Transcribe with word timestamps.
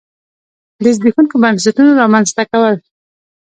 د 0.83 0.85
زبېښونکو 0.97 1.35
بنسټونو 1.43 1.91
رامنځته 2.01 2.43
کول. 2.51 2.75